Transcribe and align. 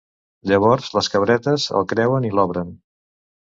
Llavors 0.51 0.87
les 0.99 1.09
cabretes 1.17 1.67
el 1.81 1.87
creuen 1.93 2.29
i 2.31 2.35
l'obren. 2.39 2.75